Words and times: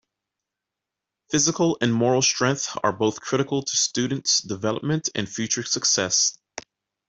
Physical 1.29 1.77
and 1.79 1.93
moral 1.93 2.23
strength 2.23 2.75
are 2.81 2.91
both 2.91 3.21
critical 3.21 3.61
to 3.61 3.77
students' 3.77 4.39
development 4.41 5.09
and 5.13 5.29
future 5.29 5.61
success. 5.61 6.35